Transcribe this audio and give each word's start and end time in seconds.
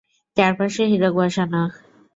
চারপাশে 0.37 0.83
হীরক 0.91 1.13
বসানো। 1.19 1.63